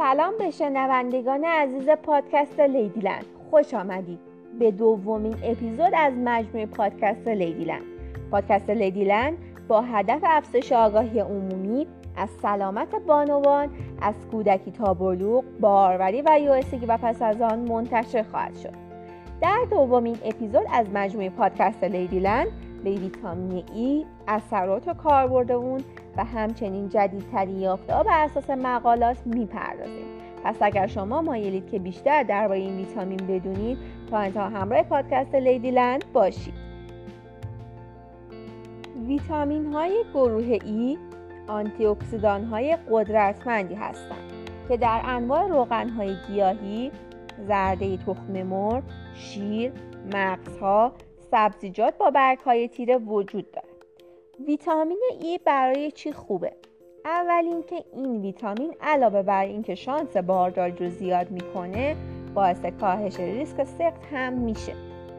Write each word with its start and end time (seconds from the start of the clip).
سلام 0.00 0.32
به 0.38 0.50
شنوندگان 0.50 1.44
عزیز 1.44 1.88
پادکست 1.88 2.60
Ladyland. 2.60 3.24
خوش 3.50 3.74
آمدید. 3.74 4.18
به 4.58 4.70
دومین 4.70 5.34
اپیزود 5.44 5.92
از 5.94 6.12
مجموعه 6.24 6.66
پادکست 6.66 7.28
Ladyland. 7.28 7.82
پادکست 8.30 8.70
Ladyland 8.70 9.38
با 9.68 9.80
هدف 9.80 10.20
افزایش 10.22 10.72
آگاهی 10.72 11.18
عمومی 11.18 11.86
از 12.16 12.28
سلامت 12.42 12.94
بانوان 12.94 13.68
از 14.02 14.14
کودکی 14.30 14.70
تا 14.70 14.94
بلوغ 14.94 15.44
باروری 15.60 16.22
و 16.22 16.38
یائسگی 16.40 16.86
و 16.86 16.96
پس 16.96 17.22
از 17.22 17.40
آن 17.40 17.58
منتشر 17.58 18.22
خواهد 18.22 18.56
شد. 18.56 18.74
در 19.40 19.58
دومین 19.70 20.16
اپیزود 20.24 20.66
از 20.72 20.86
مجموعه 20.94 21.30
پادکست 21.30 21.84
Ladyland 21.84 22.46
به 22.84 22.90
ویتامین 22.90 23.64
E 23.74 24.06
اثرات 24.28 24.88
و 24.88 24.94
کاربرد 24.94 25.52
اون 25.52 25.80
و 26.20 26.24
همچنین 26.24 26.88
جدیدترین 26.88 27.60
یافته 27.60 27.92
بر 27.92 28.24
اساس 28.24 28.50
مقالات 28.50 29.26
می‌پردازیم 29.26 30.06
پس 30.44 30.56
اگر 30.60 30.86
شما 30.86 31.22
مایلید 31.22 31.70
که 31.70 31.78
بیشتر 31.78 32.22
درباره 32.22 32.60
این 32.60 32.76
ویتامین 32.76 33.16
بدونید 33.16 33.78
تا 34.10 34.18
انتها 34.18 34.48
همراه 34.48 34.82
پادکست 34.82 35.34
لیدیلند 35.34 36.12
باشید 36.12 36.54
ویتامین 39.06 39.72
های 39.72 40.04
گروه 40.14 40.58
ای 40.64 40.98
آنتی 41.48 41.86
اکسیدان 41.86 42.44
های 42.44 42.78
قدرتمندی 42.90 43.74
هستند 43.74 44.32
که 44.68 44.76
در 44.76 45.00
انواع 45.04 45.46
روغن 45.46 45.88
های 45.88 46.16
گیاهی، 46.28 46.90
زرده 47.48 47.96
تخم 47.96 48.42
مرغ، 48.42 48.82
شیر، 49.14 49.72
مغزها، 50.14 50.92
سبزیجات 51.30 51.98
با 51.98 52.10
برگ 52.10 52.38
های 52.38 52.68
تیره 52.68 52.96
وجود 52.96 53.50
دارد. 53.50 53.69
ویتامین 54.46 55.02
ای 55.20 55.40
برای 55.44 55.90
چی 55.90 56.12
خوبه؟ 56.12 56.52
اول 57.04 57.44
اینکه 57.44 57.84
این 57.92 58.20
ویتامین 58.20 58.74
علاوه 58.80 59.22
بر 59.22 59.44
اینکه 59.44 59.74
شانس 59.74 60.16
بارداری 60.16 60.72
رو 60.72 60.90
زیاد 60.90 61.30
می‌کنه 61.30 61.96
باعث 62.34 62.66
کاهش 62.80 63.20
ریسک 63.20 63.64
سقط 63.64 64.12
هم 64.12 64.32
میشه. 64.32 64.72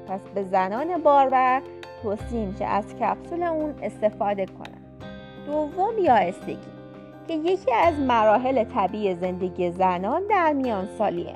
پس 0.07 0.19
به 0.35 0.43
زنان 0.43 1.03
بارور 1.03 1.61
توصیه 2.03 2.45
میشه 2.45 2.65
از 2.65 2.95
کپسول 2.95 3.43
اون 3.43 3.75
استفاده 3.81 4.45
کنن. 4.45 4.81
دوم 5.45 5.99
یائسگی 5.99 6.57
که 7.27 7.33
یکی 7.33 7.73
از 7.73 7.99
مراحل 7.99 8.63
طبیعی 8.63 9.15
زندگی 9.15 9.71
زنان 9.71 10.27
در 10.29 10.53
میان 10.53 10.87
سالیه 10.97 11.33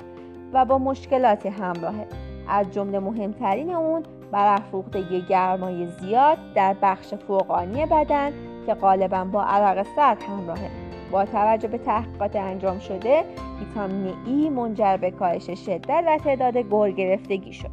و 0.52 0.64
با 0.64 0.78
مشکلات 0.78 1.46
همراهه. 1.46 2.06
از 2.48 2.72
جمله 2.72 2.98
مهمترین 2.98 3.74
اون 3.74 4.02
برافروختگی 4.32 5.22
گرمای 5.22 5.86
زیاد 5.86 6.38
در 6.54 6.76
بخش 6.82 7.14
فوقانی 7.14 7.86
بدن 7.86 8.32
که 8.66 8.74
غالبا 8.74 9.24
با 9.24 9.42
عرق 9.42 9.86
سرد 9.96 10.22
همراهه. 10.22 10.70
با 11.10 11.24
توجه 11.24 11.68
به 11.68 11.78
تحقیقات 11.78 12.36
انجام 12.36 12.78
شده 12.78 13.24
ویتامین 13.60 14.14
ای 14.26 14.48
منجر 14.48 14.96
به 14.96 15.10
کاهش 15.10 15.50
شدت 15.50 16.04
و 16.06 16.18
تعداد 16.18 16.56
گر 16.56 16.90
گرفتگی 16.90 17.52
شده. 17.52 17.70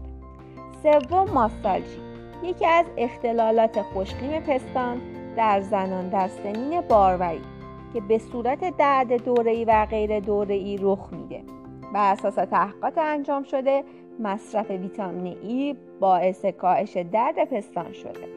سوم 0.83 1.29
ماستالژی 1.33 1.99
یکی 2.43 2.65
از 2.65 2.85
اختلالات 2.97 3.81
خوشقیم 3.81 4.41
پستان 4.41 5.01
در 5.35 5.61
زنان 5.61 6.09
در 6.09 6.27
سنین 6.27 6.81
باروری 6.81 7.41
که 7.93 8.01
به 8.01 8.17
صورت 8.17 8.77
درد 8.77 9.23
دوره‌ای 9.23 9.65
و 9.65 9.85
غیر 9.85 10.19
دوره‌ای 10.19 10.77
رخ 10.81 11.09
میده. 11.11 11.43
بر 11.93 12.11
اساس 12.11 12.35
تحقیقات 12.35 12.97
انجام 12.97 13.43
شده 13.43 13.83
مصرف 14.19 14.71
ویتامین 14.71 15.37
ای 15.41 15.75
باعث 15.99 16.45
کاهش 16.45 16.97
درد 16.97 17.45
پستان 17.45 17.91
شده. 17.91 18.27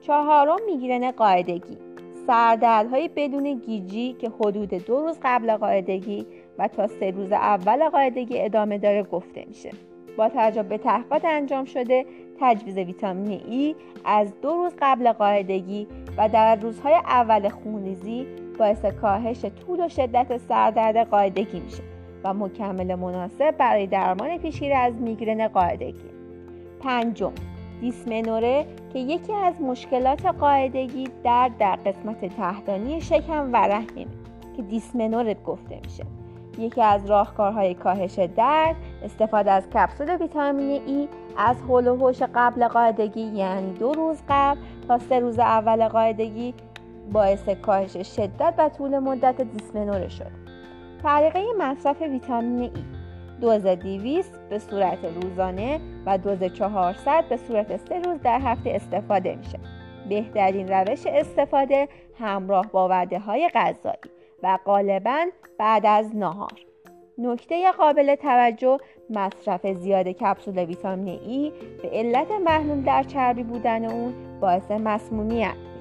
چهارم 0.00 0.58
می‌گیرن 0.66 1.10
قاعدگی. 1.10 1.78
سردردهای 2.26 3.10
بدون 3.16 3.54
گیجی 3.54 4.12
که 4.12 4.30
حدود 4.40 4.68
دو 4.68 5.00
روز 5.00 5.18
قبل 5.22 5.56
قاعدگی 5.56 6.26
و 6.58 6.68
تا 6.68 6.86
سه 6.86 7.10
روز 7.10 7.32
اول 7.32 7.88
قاعدگی 7.88 8.40
ادامه 8.40 8.78
داره 8.78 9.02
گفته 9.02 9.44
میشه. 9.48 9.70
با 10.16 10.28
توجه 10.28 10.62
به 10.62 10.78
تحقیقات 10.78 11.24
انجام 11.24 11.64
شده 11.64 12.06
تجویز 12.40 12.78
ویتامین 12.78 13.40
ای 13.48 13.74
از 14.04 14.40
دو 14.42 14.48
روز 14.52 14.72
قبل 14.82 15.12
قاعدگی 15.12 15.86
و 16.18 16.28
در 16.28 16.56
روزهای 16.56 16.94
اول 16.94 17.48
خونریزی 17.48 18.26
باعث 18.58 18.84
کاهش 18.84 19.44
طول 19.44 19.84
و 19.84 19.88
شدت 19.88 20.36
سردرد 20.36 20.96
قاعدگی 20.96 21.60
میشه. 21.60 21.93
و 22.24 22.34
مکمل 22.34 22.94
مناسب 22.94 23.54
برای 23.58 23.86
درمان 23.86 24.38
پیشگیری 24.38 24.72
از 24.72 24.94
میگرن 24.94 25.48
قاعدگی. 25.48 26.10
پنجم 26.80 27.32
دیسمنوره 27.80 28.66
که 28.92 28.98
یکی 28.98 29.32
از 29.32 29.60
مشکلات 29.60 30.26
قاعدگی 30.26 31.08
در 31.24 31.50
در 31.58 31.76
قسمت 31.76 32.36
تحتانی 32.36 33.00
شکم 33.00 33.52
و 33.52 33.56
رحمه 33.56 34.06
که 34.56 34.62
دیسمنوره 34.62 35.34
گفته 35.34 35.80
میشه. 35.84 36.04
یکی 36.58 36.82
از 36.82 37.06
راهکارهای 37.06 37.74
کاهش 37.74 38.18
درد 38.36 38.76
استفاده 39.04 39.50
از 39.50 39.70
کپسول 39.70 40.16
ویتامین 40.16 40.82
ای 40.86 41.08
از 41.36 41.56
حول 41.68 41.88
و 41.88 41.96
حوش 41.96 42.22
قبل 42.34 42.68
قاعدگی 42.68 43.20
یعنی 43.20 43.72
دو 43.72 43.92
روز 43.92 44.18
قبل 44.28 44.60
تا 44.88 44.98
سه 44.98 45.18
روز 45.18 45.38
اول 45.38 45.88
قاعدگی 45.88 46.54
باعث 47.12 47.48
کاهش 47.48 47.96
شدت 47.96 48.54
و 48.58 48.68
طول 48.68 48.98
مدت 48.98 49.40
دیسمنوره 49.40 50.08
شد. 50.08 50.53
طریقه 51.04 51.44
مصرف 51.58 52.02
ویتامین 52.02 52.60
ای. 52.60 52.84
دوز 53.40 53.66
200 53.66 54.40
به 54.50 54.58
صورت 54.58 54.98
روزانه 55.04 55.80
و 56.06 56.18
دوز 56.18 56.44
400 56.44 57.24
به 57.28 57.36
صورت 57.36 57.76
سه 57.76 57.98
روز 57.98 58.20
در 58.22 58.40
هفته 58.40 58.70
استفاده 58.70 59.36
میشه. 59.36 59.58
بهترین 60.08 60.68
روش 60.68 61.06
استفاده 61.06 61.88
همراه 62.18 62.66
با 62.72 62.88
وعده 62.88 63.18
های 63.18 63.50
غذایی 63.54 63.96
و 64.42 64.58
غالبا 64.64 65.26
بعد 65.58 65.86
از 65.86 66.16
نهار. 66.16 66.52
نکته 67.18 67.72
قابل 67.72 68.14
توجه 68.14 68.78
مصرف 69.10 69.66
زیاد 69.66 70.08
کپسول 70.08 70.58
ویتامین 70.58 71.20
ای 71.20 71.52
به 71.82 71.88
علت 71.88 72.30
محلول 72.30 72.82
در 72.82 73.02
چربی 73.02 73.42
بودن 73.42 73.84
اون 73.84 74.14
باعث 74.40 74.70
مسمومیت. 74.70 75.73